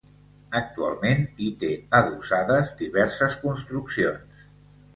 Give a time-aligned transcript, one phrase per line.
[0.59, 1.69] Actualment hi té
[1.99, 4.45] adossades diverses construccions.